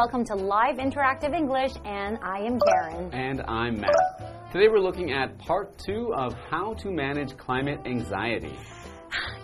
[0.00, 3.12] welcome to Live Interactive English, and I am Karen.
[3.12, 4.50] And I'm Matt.
[4.50, 8.56] Today we're looking at part two of how to manage climate anxiety.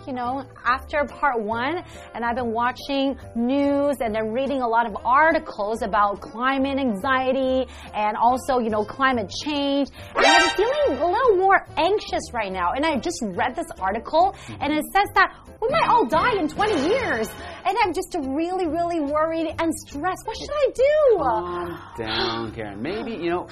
[0.05, 4.87] You know, after part one, and I've been watching news and then reading a lot
[4.87, 9.89] of articles about climate anxiety and also, you know, climate change.
[10.15, 12.71] And I'm feeling a little more anxious right now.
[12.73, 16.47] And I just read this article, and it says that we might all die in
[16.47, 17.29] 20 years.
[17.65, 20.25] And I'm just really, really worried and stressed.
[20.25, 21.17] What should I do?
[21.17, 22.81] Calm down, Karen.
[22.81, 23.49] Maybe, you know,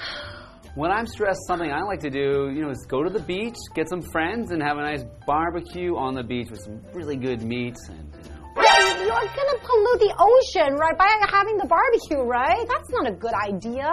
[0.76, 3.56] when I'm stressed, something I like to do, you know, is go to the beach,
[3.74, 7.42] get some friends, and have a nice barbecue on the beach with some really good
[7.42, 8.36] meats and, you know.
[8.54, 10.96] Well, You're gonna pollute the ocean, right?
[10.96, 12.66] By having the barbecue, right?
[12.68, 13.90] That's not a good idea.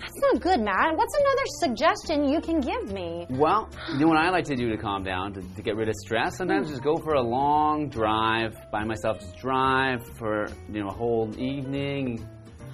[0.00, 0.96] That's not good, Matt.
[0.96, 3.26] What's another suggestion you can give me?
[3.30, 5.88] Well, you know what I like to do to calm down, to, to get rid
[5.88, 6.36] of stress?
[6.36, 6.72] Sometimes hmm.
[6.72, 9.20] just go for a long drive by myself.
[9.20, 12.26] Just drive for, you know, a whole evening,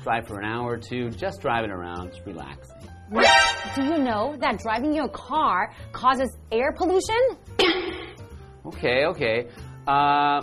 [0.05, 2.86] drive for an hour or two, just driving around, just relaxing.
[3.10, 7.16] Do you know that driving your car causes air pollution?
[8.66, 9.46] Okay, okay.
[9.86, 10.42] Uh,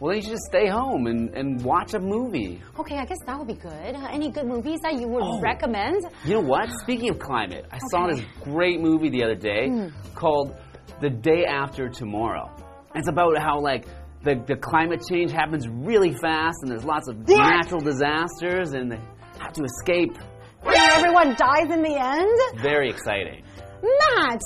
[0.00, 2.60] well, then you should just stay home and, and watch a movie.
[2.76, 3.94] Okay, I guess that would be good.
[3.94, 5.40] Uh, any good movies that you would Oh.
[5.40, 6.04] recommend?
[6.24, 6.68] You know what?
[6.82, 10.56] Speaking of climate, I saw this great movie the other day called
[11.00, 12.50] The Day After Tomorrow.
[12.96, 13.86] It's about how, like,
[14.24, 18.98] the, the climate change happens really fast and there's lots of natural disasters and they
[19.38, 20.18] have to escape.
[20.64, 22.62] And everyone dies in the end?
[22.62, 23.42] Very exciting.
[23.82, 24.40] Matt,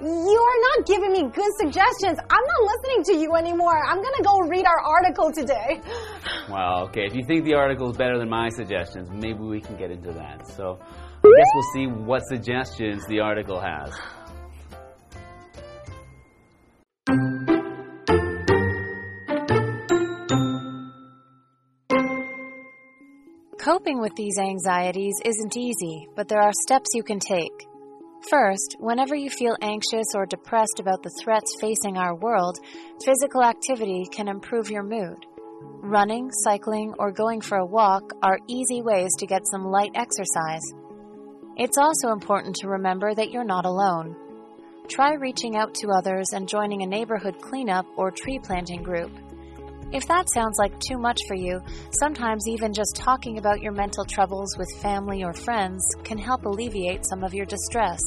[0.00, 2.18] you are not giving me good suggestions.
[2.18, 3.84] I'm not listening to you anymore.
[3.86, 5.80] I'm gonna go read our article today.
[6.48, 9.76] Well, okay, if you think the article is better than my suggestions, maybe we can
[9.76, 10.48] get into that.
[10.48, 13.92] So I guess we'll see what suggestions the article has.
[23.68, 27.68] Coping with these anxieties isn't easy, but there are steps you can take.
[28.30, 32.56] First, whenever you feel anxious or depressed about the threats facing our world,
[33.04, 35.26] physical activity can improve your mood.
[35.82, 40.62] Running, cycling, or going for a walk are easy ways to get some light exercise.
[41.58, 44.16] It's also important to remember that you're not alone.
[44.88, 49.10] Try reaching out to others and joining a neighborhood cleanup or tree planting group.
[49.90, 51.62] If that sounds like too much for you,
[51.98, 57.06] sometimes even just talking about your mental troubles with family or friends can help alleviate
[57.06, 58.00] some of your distress.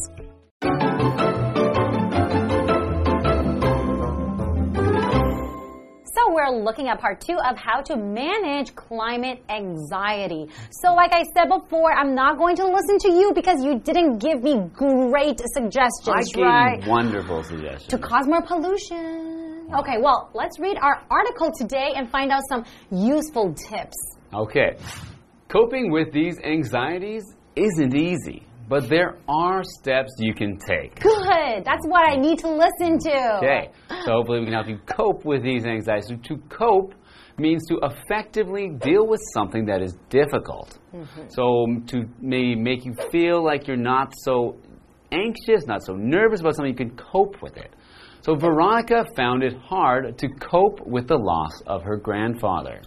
[6.14, 10.50] So we're looking at part two of how to manage climate anxiety.
[10.70, 14.20] So like I said before, I'm not going to listen to you because you didn't
[14.20, 16.84] give me great suggestions, I gave right?
[16.84, 17.88] you wonderful suggestions.
[17.88, 19.41] to cause more pollution.
[19.74, 23.96] Okay, well, let's read our article today and find out some useful tips.
[24.34, 24.76] Okay.
[25.48, 27.24] Coping with these anxieties
[27.56, 31.00] isn't easy, but there are steps you can take.
[31.00, 31.64] Good.
[31.64, 33.38] That's what I need to listen to.
[33.38, 33.70] Okay.
[34.04, 36.08] So hopefully we can help you cope with these anxieties.
[36.10, 36.94] So to cope
[37.38, 40.78] means to effectively deal with something that is difficult.
[41.30, 44.58] So um, to maybe make you feel like you're not so
[45.14, 47.74] anxious, not so nervous about something, you can cope with it.
[48.22, 52.82] So Veronica found it hard to cope with the loss of her grandfather.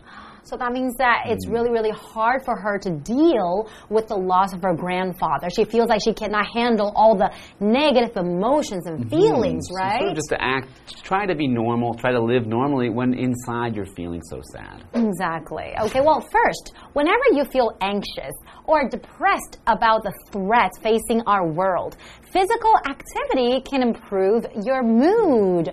[0.44, 4.52] So that means that it's really, really hard for her to deal with the loss
[4.52, 5.48] of her grandfather.
[5.48, 9.10] She feels like she cannot handle all the negative emotions and mhm.
[9.10, 10.00] feelings, So right?
[10.00, 10.68] Sort of just to act,
[11.02, 14.84] try to be normal, try to live normally when inside you're feeling so sad.
[14.92, 15.72] Exactly.
[15.80, 18.34] Okay, well, first, whenever you feel anxious
[18.66, 21.96] or depressed about the threats facing our world,
[22.34, 25.72] physical activity can improve your mood.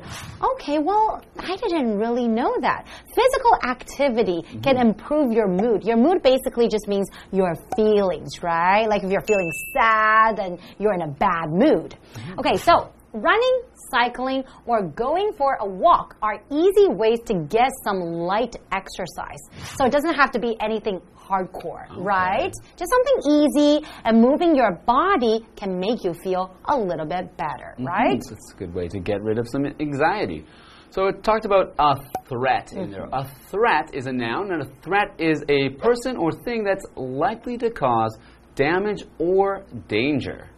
[0.54, 2.88] Okay, well, I didn't really know that.
[3.16, 4.90] Physical activity can mm-hmm.
[4.90, 5.84] improve your mood.
[5.84, 8.88] Your mood basically just means your feelings, right?
[8.88, 11.96] Like if you're feeling sad, then you're in a bad mood.
[12.13, 12.40] Mm-hmm.
[12.40, 13.62] Okay, so running,
[13.92, 19.40] cycling, or going for a walk are easy ways to get some light exercise.
[19.78, 22.52] So it doesn't have to be anything hardcore, right?
[22.78, 27.75] Just something easy and moving your body can make you feel a little bit better,
[27.80, 28.18] right?
[28.19, 30.46] Mhm, so It's a good way to get rid of some anxiety.
[30.90, 31.96] So it talked about a
[32.28, 33.08] threat in there.
[33.13, 37.58] A threat is a noun, and a threat is a person or thing that's likely
[37.60, 38.18] to cause
[38.56, 40.50] damage or danger.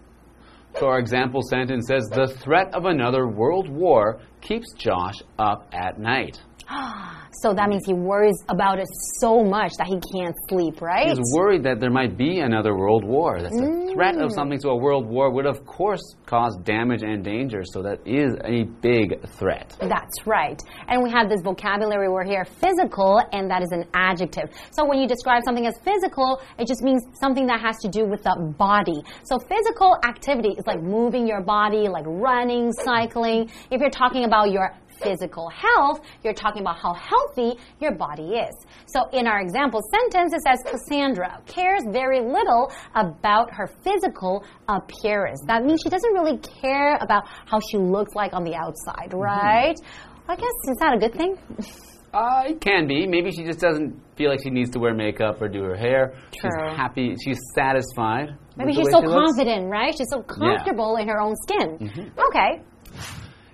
[0.80, 6.00] So our example sentence says the threat of another world war keeps Josh up at
[6.00, 6.42] night.
[7.42, 8.88] So that means he worries about it
[9.20, 11.08] so much that he can't sleep, right?
[11.08, 13.42] He's worried that there might be another world war.
[13.42, 13.94] That's a mm.
[13.94, 17.81] threat of something to a world war would of course cause damage and danger, so
[17.81, 19.76] that is a big threat.
[19.81, 20.62] That's right.
[20.88, 24.50] And we have this vocabulary word here, physical, and that is an adjective.
[24.72, 28.06] So when you describe something as physical, it just means something that has to do
[28.06, 29.04] with the body.
[29.26, 33.50] So physical activity like moving your body, like running, cycling.
[33.71, 38.65] If you're talking about your physical health, you're talking about how healthy your body is.
[38.86, 45.42] So in our example sentence, it says Cassandra cares very little about her physical appearance.
[45.48, 49.19] That means she doesn't really care about how she looks like on the outside, mm-hmm.
[49.19, 49.80] right?
[50.27, 51.38] I guess is that a good thing?
[52.13, 53.07] Uh, it can be.
[53.07, 56.13] Maybe she just doesn't feel like she needs to wear makeup or do her hair.
[56.31, 56.50] True.
[56.69, 57.15] She's happy.
[57.24, 58.38] She's satisfied.
[58.56, 59.33] Maybe she's so she looks.
[59.36, 59.94] confident, right?
[59.98, 62.12] She's so comfortable in her own skin.
[62.30, 62.62] Okay.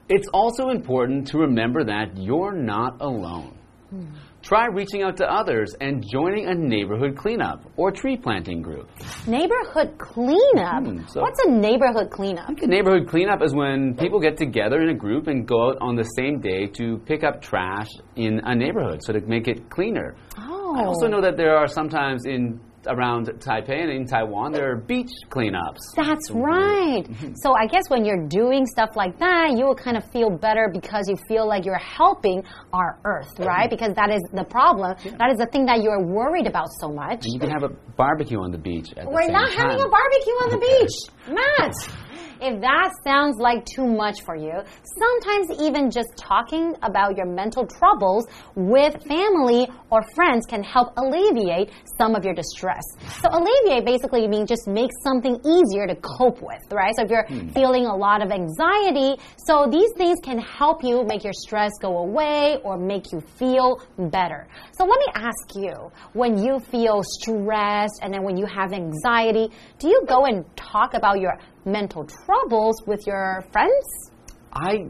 [0.09, 3.57] It's also important to remember that you're not alone.
[3.89, 4.05] Hmm.
[4.49, 8.89] Try reaching out to others and joining a neighborhood cleanup or tree planting group.
[9.27, 10.85] Neighborhood cleanup.
[10.85, 12.49] Hmm, so- What's a neighborhood cleanup?
[12.59, 15.95] A neighborhood cleanup is when people get together in a group and go out on
[15.95, 20.15] the same day to pick up trash in a neighborhood so to make it cleaner.
[20.39, 20.75] Oh.
[20.75, 24.75] I also know that there are sometimes in around Taipei and in Taiwan there are
[24.75, 25.79] beach cleanups.
[25.95, 26.41] That's mm-hmm.
[26.41, 27.03] right.
[27.03, 27.33] Mm-hmm.
[27.35, 30.69] So I guess when you're doing stuff like that, you will kind of feel better
[30.71, 32.43] because you feel like you're helping
[32.73, 33.69] our earth, right?
[33.69, 33.75] Mm-hmm.
[33.75, 34.95] Because that is the problem.
[35.17, 37.23] That is the thing that you're worried about so much.
[37.25, 39.69] You can have a barbecue on the beach at We're same not time.
[39.69, 41.35] having a barbecue on the beach.
[41.35, 41.73] Matt,
[42.41, 44.53] if that sounds like too much for you,
[44.97, 51.69] sometimes even just talking about your mental troubles with family or friends can help alleviate
[51.97, 52.83] some of your distress.
[53.21, 56.95] So alleviate basically means just make something easier to cope with, right?
[56.95, 57.49] So if you're hmm.
[57.49, 61.97] feeling a lot of anxiety, so these things can help you make your stress go
[61.97, 64.47] away or make you feel better.
[64.77, 69.49] So let me ask you, when you feel stressed and then when you have anxiety,
[69.79, 74.11] do you go and talk about your mental troubles with your friends?
[74.53, 74.87] I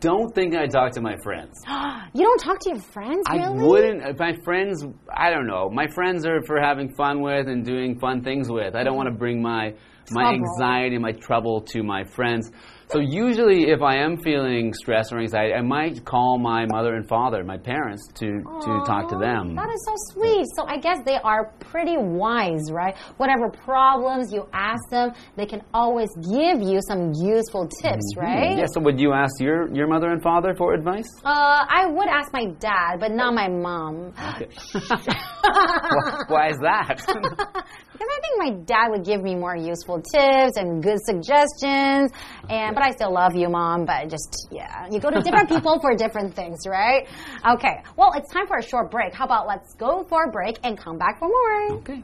[0.00, 1.52] don't think I talk to my friends.
[2.12, 3.44] You don't talk to your friends, really?
[3.44, 4.18] I wouldn't.
[4.18, 4.84] My friends,
[5.16, 5.70] I don't know.
[5.70, 8.74] My friends are for having fun with and doing fun things with.
[8.74, 9.74] I don't want to bring my
[10.10, 12.50] my anxiety, my trouble to my friends.
[12.92, 17.06] So usually, if I am feeling stress or anxiety, I might call my mother and
[17.06, 19.54] father, my parents, to to talk to them.
[19.54, 20.44] That is so sweet.
[20.56, 22.96] So I guess they are pretty wise, right?
[23.16, 28.58] Whatever problems you ask them, they can always give you some useful tips, right?
[28.58, 28.66] Yeah.
[28.74, 31.08] So would you ask your your mother and father for advice?
[31.24, 34.12] Uh, I would ask my dad, but not my mom.
[34.16, 37.06] why, why is that?
[38.00, 42.10] Because I think my dad would give me more useful tips and good suggestions.
[42.48, 43.85] And but I still love you, mom.
[43.85, 47.07] But just yeah, you go to different people for different things, right?
[47.55, 47.81] Okay.
[47.97, 49.13] Well, it's time for a short break.
[49.13, 51.77] How about let's go for a break and come back for more?
[51.79, 52.01] okay.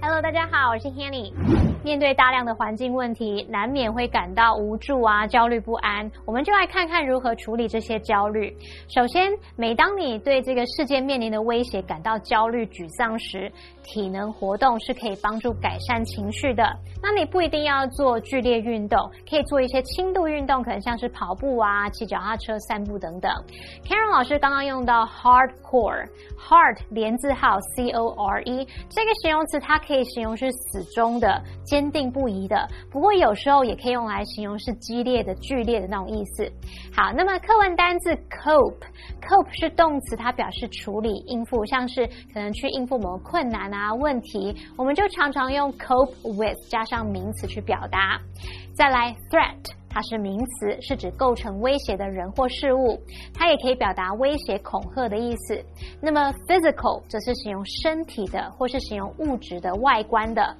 [0.00, 1.32] Hello，大家好，我是 Hanny。
[1.83, 6.09] 面对大量的环境问题，难免会感到无助啊、焦虑不安。
[6.25, 8.55] 我们就来看看如何处理这些焦虑。
[8.87, 13.51] 首先，每当你对这个世界面临的威胁感到焦虑、沮丧时，
[13.83, 16.63] 体能活动是可以帮助改善情绪的。
[17.01, 18.97] 那你不一定要做剧烈运动，
[19.29, 23.29] 可以做一些轻度运动，可能像是跑步啊、骑脚踏车、散步等等。
[23.85, 31.41] Karen 老师刚刚用到 hardcore，hard 连字号 C O R E 这个形容词，它可以形容是死忠的、
[31.73, 36.47] 坚定不移的，不过有时候也可以用来形容是激烈的、剧烈的那种意思。
[36.95, 48.21] 好，那么课文单字 cope，cope 是动词，它表示处理、应付，像是可能去应付某个困难啊、问题，我们就常常用 cope with 加上名词去表达。
[48.75, 49.82] 再来 threat。
[49.93, 52.99] 它是名词，是指构成威胁的人或事物，
[53.33, 55.63] 它也可以表达威胁、恐吓的意思。
[56.01, 60.57] 那么 physical 则是形容身体的，或是形容物质的外观的。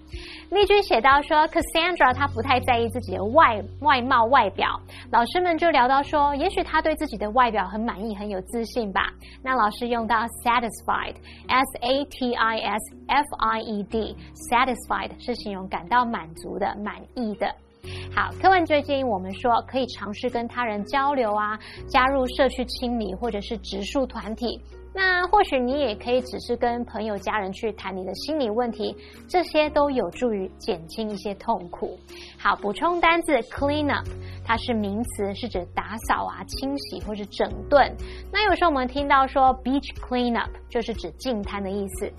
[0.52, 4.80] 例句写到说，Cassandra 她不太在意自己的外外貌外表，
[5.12, 9.12] 老师们就聊到说，也许她对自己的外表很满意，很有自信吧。
[9.42, 17.52] 那老师用到 satisfied，s a t i s f i e d，satisfied 是形容感到满足的、满意的。
[18.16, 24.62] 好，课文最近我们说可以尝试跟他人交流啊，加入社区清理或者是植树团体。
[24.96, 28.96] 那或许你也可以只是跟朋友、家人去谈你的心理问题，
[29.28, 31.98] 这些都有助于减轻一些痛苦。
[32.38, 34.08] 好，补充单字 clean up，
[34.46, 37.92] 它是名词，是指打扫啊、清洗或是整顿。
[38.32, 42.14] 那有时候我们听到说 beach clean up，就是指净滩的意思。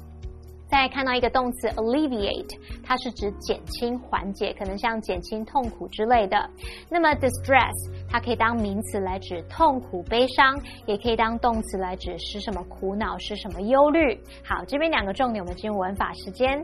[0.67, 6.51] 再看到一个动词 alleviate，它是指减轻、缓解，可能像减轻痛苦之类的。
[6.91, 7.73] 那么 distress，
[8.09, 14.19] 它可以当名词来指痛苦、悲伤，也可以当动词来指使什么苦恼、使什么忧虑。
[14.45, 16.59] 好，这边两个重点，我们进入文法时间。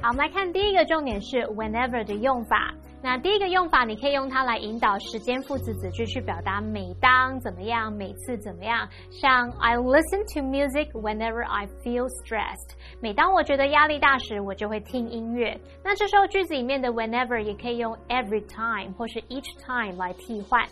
[0.00, 2.72] 好，我们来看第一个重点是 whenever 的用法。
[3.04, 8.88] 那第一个用法，你可以用它来引导时间副词子句去表达每当怎么样，每次怎么样。
[9.10, 12.76] 像 I listen to music whenever I feel stressed。
[13.00, 15.60] 每当我觉得压力大时，我就会听音乐。
[15.82, 20.64] 那这时候句子里面的 whenever 也可以用 every time 或是 each time 来替换。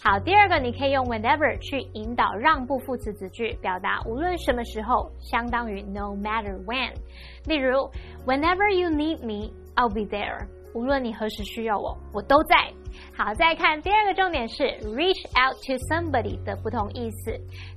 [0.00, 6.92] 好，第二个你可以用 whenever 去引导让步副词子句，表达无论什么时候，相当于 no matter when。
[7.44, 7.90] 例如
[8.24, 10.46] ，Whenever you need me, I'll be there。
[10.74, 12.56] 无论你何时需要我，我都在。
[13.16, 17.32] 好，再看第二个重点是 reach out to somebody 的不同意思。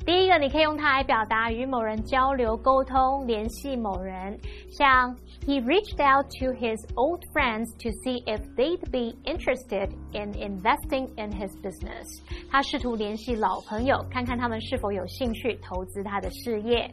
[0.05, 4.37] 第一个，你可以用它来表达与某人交流、沟通、联系某人，
[4.69, 5.15] 像
[5.46, 11.08] He reached out to his old friends to see if they'd be interested in investing
[11.16, 12.04] in his business。
[12.50, 16.88] 他试图联系老朋友，看看他们是否有兴趣投资他的事业。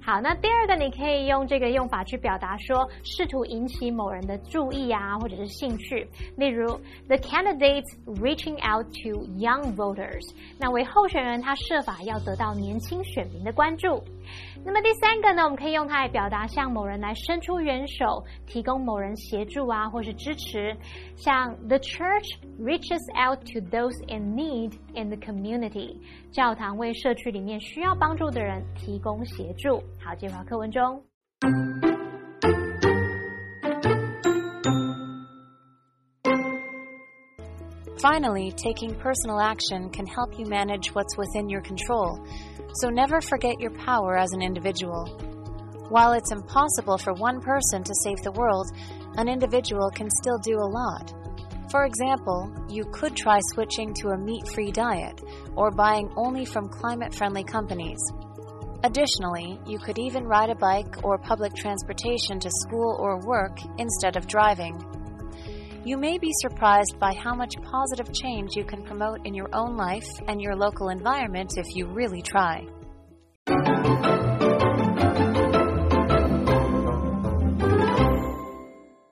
[0.00, 6.08] 好，那第二个，你可以用这个用法去表达说，试图引起某人的注意啊，或者是兴趣。
[6.36, 6.68] 例如，
[7.08, 10.22] The candidates reaching out to young voters。
[10.58, 14.02] 那为候选人，他设法要得到年轻选民的关注。
[14.65, 20.75] 那么第三个呢，我们可以用它来表达向某人来伸出援手，提供某人协助啊，或是支持。
[21.15, 25.97] 像 The church reaches out to those in need in the community。
[26.31, 29.83] 教堂为社区里面需要帮助的人提供协助。
[29.99, 31.92] 好，进入课文中。
[38.03, 42.19] Finally, taking personal action can help you manage what's within your control,
[42.81, 45.05] so never forget your power as an individual.
[45.87, 48.67] While it's impossible for one person to save the world,
[49.15, 51.13] an individual can still do a lot.
[51.71, 55.21] For example, you could try switching to a meat free diet
[55.55, 57.99] or buying only from climate friendly companies.
[58.83, 64.17] Additionally, you could even ride a bike or public transportation to school or work instead
[64.17, 64.92] of driving.
[65.85, 69.75] You may be surprised by how much positive change you can promote in your own
[69.75, 72.65] life and your local environment if you really try.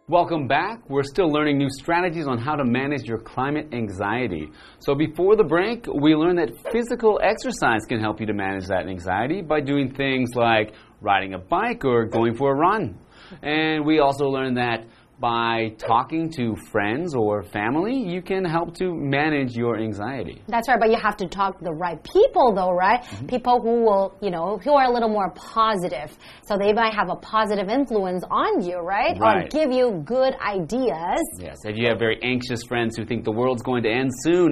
[0.08, 0.90] Welcome back.
[0.90, 4.50] We're still learning new strategies on how to manage your climate anxiety.
[4.80, 8.88] So, before the break, we learned that physical exercise can help you to manage that
[8.88, 12.98] anxiety by doing things like riding a bike or going for a run.
[13.42, 14.86] And we also learned that
[15.22, 20.42] by talking to friends or family, you can help to manage your anxiety.
[20.48, 23.02] That's right, but you have to talk to the right people, though, right?
[23.02, 23.28] Mm -hmm.
[23.36, 26.10] People who will, you know, who are a little more positive.
[26.48, 29.16] So they might have a positive influence on you, right?
[29.20, 29.46] right.
[29.46, 29.86] Or give you
[30.16, 31.22] good ideas.
[31.48, 34.50] Yes, if you have very anxious friends who think the world's going to end soon,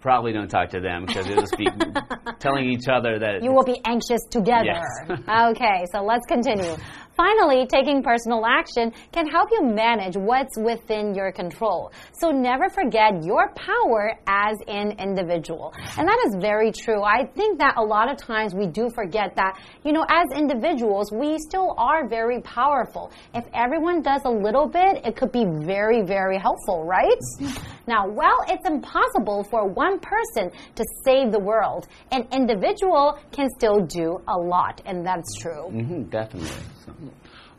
[0.00, 1.68] probably don't talk to them because they'll just be
[2.38, 4.80] telling each other that you will be anxious together.
[5.08, 5.20] Yes.
[5.50, 6.74] okay, so let's continue.
[7.16, 11.92] Finally, taking personal action can help you manage what's within your control.
[12.12, 15.74] So never forget your power as an individual.
[15.98, 17.02] And that is very true.
[17.02, 21.12] I think that a lot of times we do forget that, you know, as individuals,
[21.12, 23.10] we still are very powerful.
[23.34, 27.20] If everyone does a little bit, it could be very, very helpful, right?
[27.86, 31.86] now, while it's impossible for one person to save the world.
[32.12, 35.68] An individual can still do a lot, and that's true.
[35.70, 36.50] Mm -hmm, definitely.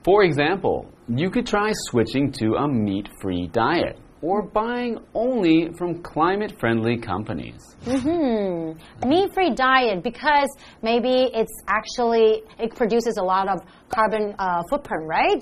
[0.04, 6.02] For example, you could try switching to a meat free diet or buying only from
[6.02, 7.76] climate friendly companies.
[7.86, 9.10] Mm hmm.
[9.10, 10.50] Meat free diet because
[10.82, 15.42] maybe it's actually, it produces a lot of carbon uh, footprint, right?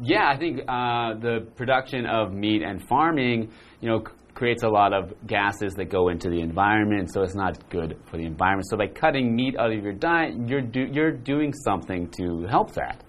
[0.00, 3.50] Yeah, I think uh, the production of meat and farming,
[3.80, 7.70] you know, creates a lot of gases that go into the environment, so it's not
[7.70, 8.68] good for the environment.
[8.68, 12.72] So by cutting meat out of your diet, you're do, you're doing something to help
[12.74, 13.02] that.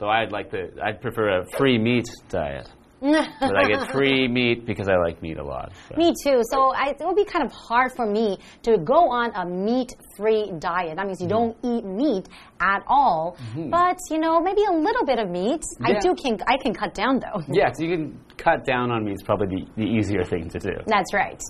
[0.00, 2.66] Though I'd like to, I'd prefer a free meat diet.
[3.02, 5.72] but I get free meat because I like meat a lot.
[5.88, 5.96] So.
[5.96, 6.40] Me too.
[6.50, 10.52] So I, it would be kind of hard for me to go on a meat-free
[10.58, 10.96] diet.
[10.96, 11.30] That means you mm.
[11.30, 12.28] don't eat meat
[12.60, 13.36] at all.
[13.38, 13.70] Mm -hmm.
[13.70, 15.62] But you know, maybe a little bit of meat.
[15.80, 15.90] Yeah.
[15.90, 17.40] I do can I can cut down though.
[17.62, 18.04] yes, you can
[18.46, 19.14] cut down on meat.
[19.18, 20.74] It's probably the, the easier thing to do.
[20.94, 21.40] That's right.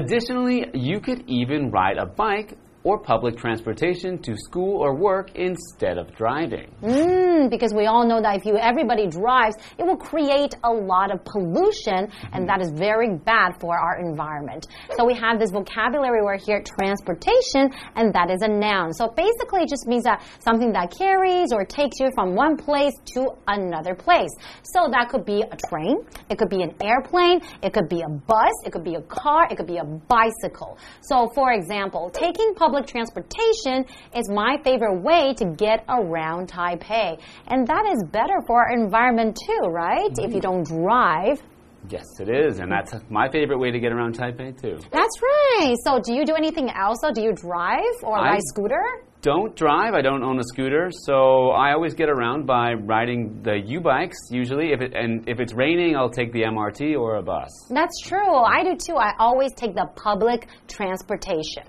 [0.00, 0.58] Additionally,
[0.88, 2.50] you could even ride a bike
[2.84, 6.70] or public transportation to school or work instead of driving.
[6.82, 11.12] Mm, because we all know that if you everybody drives, it will create a lot
[11.12, 14.66] of pollution, and that is very bad for our environment.
[14.96, 18.92] So we have this vocabulary word here, transportation, and that is a noun.
[18.92, 22.94] So basically, it just means that something that carries or takes you from one place
[23.14, 24.30] to another place.
[24.62, 25.98] So that could be a train,
[26.28, 29.46] it could be an airplane, it could be a bus, it could be a car,
[29.50, 30.78] it could be a bicycle.
[31.02, 33.84] So, for example, taking public transportation
[34.16, 37.20] is my favorite way to get around Taipei.
[37.48, 40.10] And that is better for our environment too, right?
[40.10, 40.26] Mm -hmm.
[40.26, 41.38] If you don't drive.
[41.90, 44.76] Yes, it is, and that's my favorite way to get around Taipei too.
[44.98, 45.74] That's right.
[45.84, 47.00] So, do you do anything else?
[47.18, 48.84] Do you drive or I, ride scooter?
[49.22, 49.94] don't drive.
[49.94, 54.16] I don't own a scooter, so I always get around by riding the YouBikes.
[54.30, 57.48] Usually, if it and if it's raining, I'll take the MRT or a bus.
[57.70, 58.36] That's true.
[58.36, 58.96] I do too.
[58.96, 61.62] I always take the public transportation.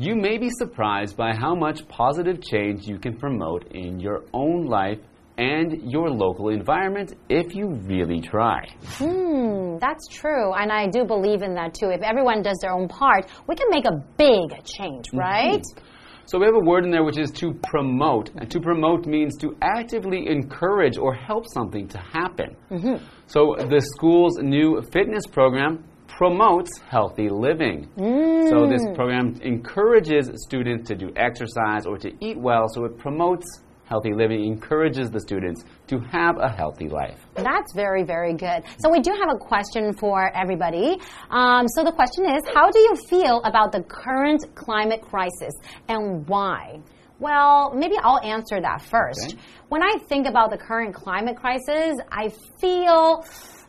[0.00, 4.64] You may be surprised by how much positive change you can promote in your own
[4.64, 4.98] life
[5.36, 8.66] and your local environment if you really try.
[8.94, 10.54] Hmm, that's true.
[10.54, 11.90] And I do believe in that too.
[11.90, 15.18] If everyone does their own part, we can make a big change, mm-hmm.
[15.18, 15.64] right?
[15.66, 16.28] Mm -hmm.
[16.30, 18.26] So we have a word in there which is to promote.
[18.38, 22.48] And to promote means to actively encourage or help something to happen.
[22.70, 22.96] Mm -hmm.
[23.26, 23.40] So
[23.74, 25.72] the school's new fitness program
[26.20, 27.88] promotes healthy living.
[27.96, 28.50] Mm.
[28.50, 33.46] So this program encourages students to do exercise or to eat well, so it promotes
[33.86, 37.18] healthy living encourages the students to have a healthy life.
[37.36, 38.64] That's very, very good.
[38.76, 40.98] So, we do have a question for everybody.
[41.30, 45.54] Um, so, the question is How do you feel about the current climate crisis
[45.88, 46.82] and why?
[47.18, 49.32] Well, maybe I'll answer that first.
[49.32, 49.42] Okay.
[49.70, 53.24] When I think about the current climate crisis, I feel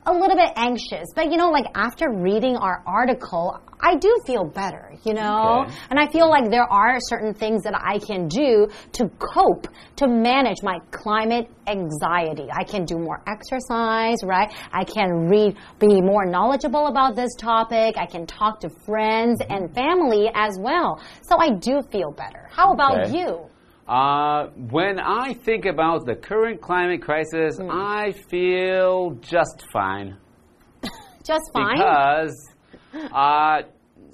[0.06, 1.08] a little bit anxious.
[1.16, 5.66] But you know, like after reading our article, I do feel better, you know?
[5.66, 5.76] Okay.
[5.90, 9.68] And I feel like there are certain things that I can do to cope,
[9.98, 12.48] to manage my climate anxiety.
[12.52, 14.54] I can do more exercise, right?
[14.72, 17.98] I can read, be more knowledgeable about this topic.
[17.98, 19.74] I can talk to friends and mm-hmm.
[19.74, 21.02] family as well.
[21.24, 22.50] So I do feel better.
[22.52, 23.18] How about okay.
[23.18, 23.51] you?
[23.92, 27.70] Uh, when I think about the current climate crisis, mm.
[27.70, 30.16] I feel just fine.
[31.26, 31.76] just fine?
[31.76, 32.50] Because,
[32.94, 33.64] uh,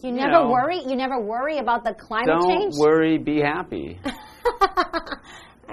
[0.02, 0.80] you, you never know, worry.
[0.84, 2.74] You never worry about the climate don't change.
[2.74, 3.20] Don't worry.
[3.20, 4.00] Be happy.
[4.04, 4.12] so,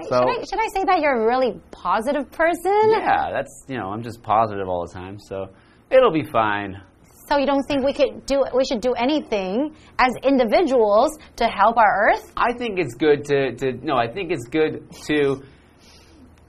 [0.03, 2.91] should, I, should I say that you're a really positive person?
[2.91, 5.47] Yeah, that's you know I'm just positive all the time, so
[5.89, 6.79] it'll be fine.
[7.27, 11.77] So you don't think we could do we should do anything as individuals to help
[11.77, 12.31] our earth?
[12.37, 15.43] I think it's good to, to no, I think it's good to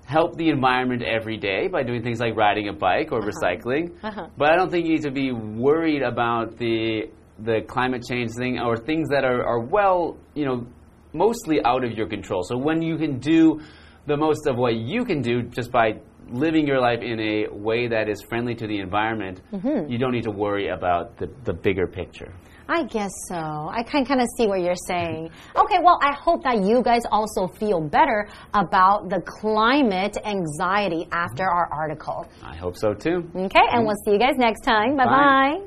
[0.07, 3.33] help the environment every day by doing things like riding a bike or uh -huh.
[3.33, 3.85] recycling.
[4.03, 4.29] Uh -huh.
[4.39, 5.29] But I don't think you need to be
[5.67, 7.09] worried about the
[7.49, 10.67] the climate change thing or things that are, are well, you know,
[11.13, 12.43] mostly out of your control.
[12.43, 13.61] So when you can do
[14.07, 17.89] the most of what you can do just by living your life in a way
[17.89, 19.91] that is friendly to the environment, mm -hmm.
[19.91, 22.33] you don't need to worry about the, the bigger picture.
[22.69, 23.71] I guess so.
[23.79, 25.31] I can kind of see what you're saying.
[25.55, 31.45] Okay, well, I hope that you guys also feel better about the climate anxiety after
[31.49, 32.27] our article.
[32.43, 33.19] I hope so too.
[33.35, 34.97] Okay, and we'll see you guys next time.
[34.97, 35.61] Bye bye.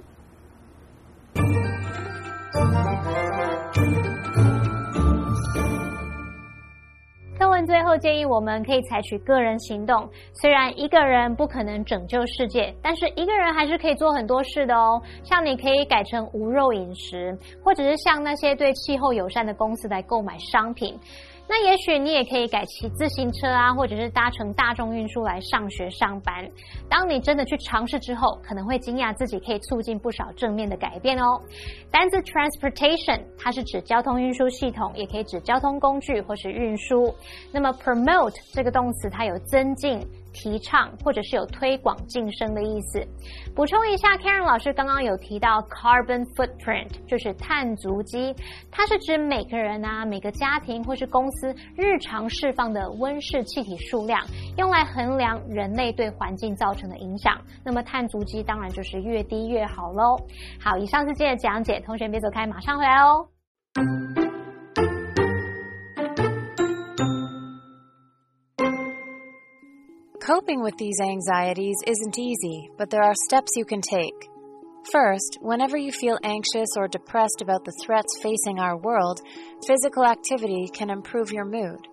[1.35, 2.85] bye.
[7.65, 10.09] 最后建议我们可以采取个人行动。
[10.33, 15.01] 虽然一个人不可能拯救世界，但是一个人还是可以做很多事的哦。
[15.23, 20.97] 像你可以改成无肉饮食，或者是向那些对气候友善的公司来购买商品。
[21.51, 26.47] 那也许你也可以改骑自行车啊，或者是搭乘大众运输来上学上班。
[26.87, 31.41] 当你真的去尝试之后，可能会惊讶自己可以促进不少正面的改变哦。
[31.89, 37.11] 单字 transportation 它是指交通运输系统，也可以指交通工具或是运输。
[37.51, 39.99] 那么 promote 这个动词它有增进。
[40.33, 42.99] 提倡或者是有推广晋升的意思。
[43.55, 48.35] 补充一下，Karen 老师刚刚有提到 carbon footprint，就是碳足迹，
[48.71, 54.23] 它是指每个人啊、每个家庭或是公司日常释放的温室气体数量，
[54.57, 57.39] 用来衡量人类对环境造成的影响。
[57.63, 60.17] 那么碳足迹当然就是越低越好喽。
[60.59, 64.28] 好，以上是今天的讲解，同学别走开，马上回来哦。
[70.29, 74.29] Coping with these anxieties isn't easy, but there are steps you can take.
[74.91, 79.21] First, whenever you feel anxious or depressed about the threats facing our world,
[79.65, 81.87] physical activity can improve your mood.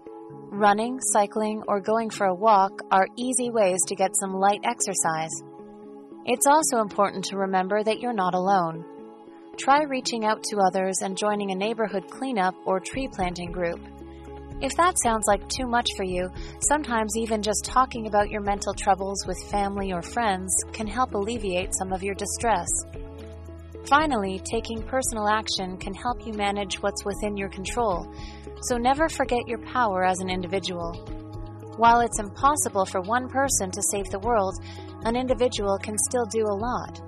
[0.50, 5.32] Running, cycling, or going for a walk are easy ways to get some light exercise.
[6.26, 8.84] It's also important to remember that you're not alone.
[9.56, 13.80] try reaching out to others and joining a neighborhood cleanup or tree planting group.
[14.62, 18.72] If that sounds like too much for you, sometimes even just talking about your mental
[18.72, 22.66] troubles with family or friends can help alleviate some of your distress.
[23.86, 28.10] Finally, taking personal action can help you manage what's within your control,
[28.62, 30.94] so never forget your power as an individual.
[31.76, 34.54] While it's impossible for one person to save the world,
[35.04, 37.02] an individual can still do a lot.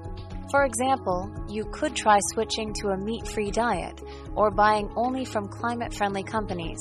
[0.51, 4.03] For example, you could try switching to a meat free diet
[4.35, 6.79] or buying only from climate friendly companies.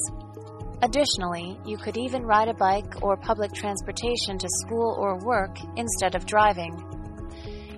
[0.84, 6.14] Additionally, you could even ride a bike or public transportation to school or work instead
[6.14, 6.72] of driving.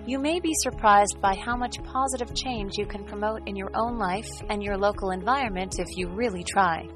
[0.06, 3.98] You may be surprised by how much positive change you can promote in your own
[3.98, 6.88] life and your local environment if you really try.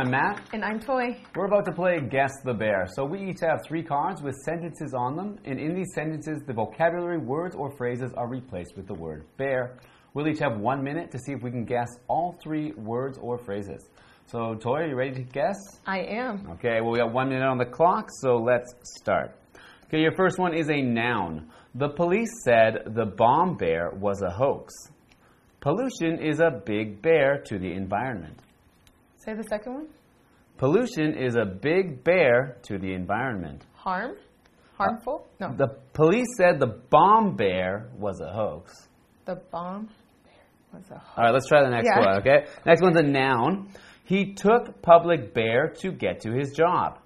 [0.00, 0.40] I'm Matt.
[0.54, 1.14] And I'm Toy.
[1.36, 2.86] We're about to play Guess the Bear.
[2.94, 6.54] So we each have three cards with sentences on them, and in these sentences, the
[6.54, 9.76] vocabulary, words, or phrases are replaced with the word bear.
[10.14, 13.36] We'll each have one minute to see if we can guess all three words or
[13.36, 13.90] phrases.
[14.24, 15.58] So, Toy, are you ready to guess?
[15.86, 16.48] I am.
[16.52, 19.36] Okay, well, we got one minute on the clock, so let's start.
[19.88, 21.50] Okay, your first one is a noun.
[21.74, 24.72] The police said the bomb bear was a hoax.
[25.60, 28.40] Pollution is a big bear to the environment.
[29.30, 29.86] Say the second one.
[30.58, 33.64] Pollution is a big bear to the environment.
[33.74, 34.16] Harm?
[34.76, 35.24] Harmful?
[35.38, 35.54] No.
[35.56, 38.72] The police said the bomb bear was a hoax.
[39.26, 39.88] The bomb
[40.24, 40.32] bear
[40.72, 41.12] was a hoax.
[41.16, 42.00] All right, let's try the next Yeah.
[42.00, 42.46] one, okay?
[42.66, 43.68] Next one's a noun.
[44.02, 46.98] He took public bear to get to his job.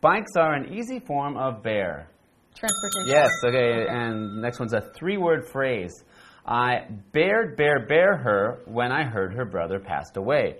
[0.00, 2.06] Bikes are an easy form of bear.
[2.54, 3.08] transportation.
[3.08, 6.04] Yes, okay, and next one's a three word phrase.
[6.46, 10.58] I bared, bear, bear her when I heard her brother passed away.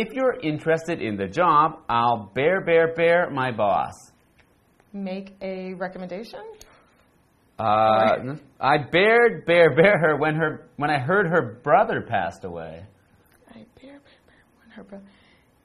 [0.00, 3.92] If you're interested in the job, I'll bear, bear, bear my boss.
[4.92, 6.38] Make a recommendation.
[7.58, 12.84] Uh, I bared, bear, bear her when her when I heard her brother passed away.
[13.50, 14.44] I bear, bear, bear.
[14.60, 15.04] When her brother.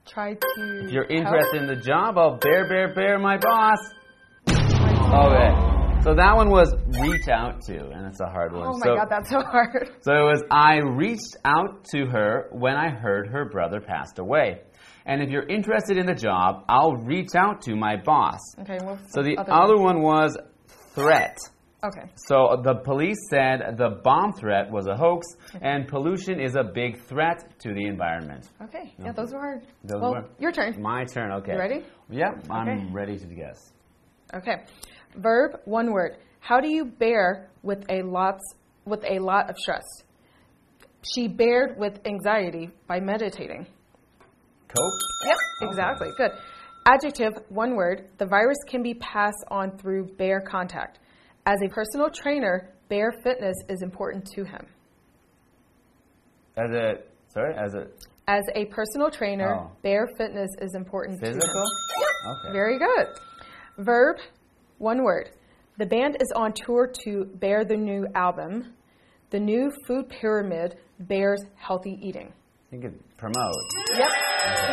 [0.08, 0.39] Try to.
[0.58, 1.12] If you're help.
[1.12, 3.78] interested in the job, I'll bear, bear, bear my boss.
[4.50, 5.73] Okay.
[6.04, 8.68] So that one was reach out to, and it's a hard one.
[8.68, 9.89] Oh my so, god, that's so hard.
[10.02, 14.63] so it was I reached out to her when I heard her brother passed away.
[15.06, 18.39] And if you're interested in the job, I'll reach out to my boss.
[18.60, 20.38] Okay, So the other, other one was
[20.94, 21.38] threat.
[21.82, 22.10] Okay.
[22.16, 25.26] So the police said the bomb threat was a hoax,
[25.62, 28.50] and pollution is a big threat to the environment.
[28.62, 28.94] Okay.
[29.00, 29.68] Yeah, those were hard.
[29.86, 30.82] Those well, were- your turn.
[30.82, 31.32] My turn.
[31.32, 31.54] Okay.
[31.54, 31.86] You ready?
[32.10, 32.88] Yep, I'm Okay.
[32.92, 33.72] ready to guess.
[34.34, 34.66] Okay.
[35.17, 36.17] Verb, one word.
[36.39, 38.43] How do you bear with a lots
[38.86, 39.84] with a lot of stress?
[41.13, 43.65] She bared with anxiety by meditating.
[44.67, 44.99] Cope.
[45.26, 46.10] Yep, exactly.
[46.17, 46.32] Good.
[46.86, 48.08] Adjective, one word.
[48.17, 50.99] The virus can be passed on through bare contact.
[51.45, 54.65] As a personal trainer, bare fitness is important to him.
[56.58, 56.93] As a
[57.30, 57.88] sorry, as a
[58.28, 59.71] As a personal trainer, Oh.
[59.82, 61.47] bare fitness is important to physical.
[61.49, 62.32] him.
[62.32, 62.54] Okay.
[62.54, 63.08] Very good.
[63.80, 64.15] Verb,
[64.84, 65.32] one word.
[65.80, 68.74] The band is on tour to bear the new album.
[69.32, 72.32] The new food pyramid bears healthy eating.
[72.69, 73.63] Think it promote.
[73.96, 74.10] Yep.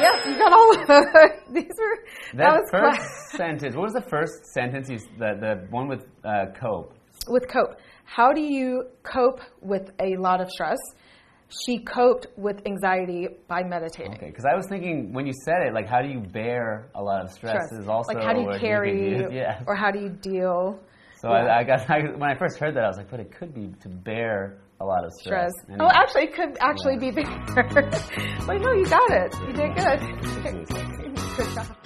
[0.03, 0.81] Yep, you got all of.
[1.55, 1.96] These were
[2.35, 3.31] that, That was first class.
[3.37, 3.77] sentence.
[3.77, 4.90] What was the first sentence?
[4.90, 6.92] You, the the one with uh, cope.
[7.29, 7.77] with cope.
[8.05, 10.79] How do you cope with a lot of stress?
[11.67, 14.13] She coped with anxiety by meditating.
[14.15, 17.03] Okay, because I was thinking when you said it, like how do you bear a
[17.03, 17.67] lot of stress?
[17.67, 17.81] Stress.
[17.83, 19.29] Is also like how do a you carry use.
[19.33, 19.61] Yeah.
[19.67, 20.79] or how do you deal
[21.21, 23.33] So I, I got I, when I first heard that, I was like, but it
[23.37, 25.51] could be to bear a lot of stress.
[25.61, 25.69] stress?
[25.69, 25.85] Anyway.
[25.85, 27.11] Oh, actually, it could actually Yeah.
[27.11, 27.11] be
[27.55, 27.91] bear.
[28.47, 29.35] but no, you got it.
[29.47, 30.67] You did good.
[31.37, 31.77] Good job.